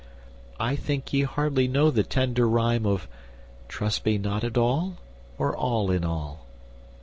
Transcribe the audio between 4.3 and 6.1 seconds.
at all or all in